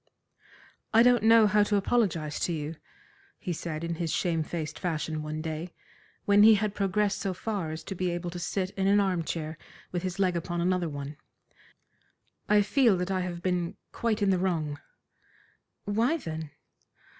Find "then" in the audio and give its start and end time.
16.17-16.49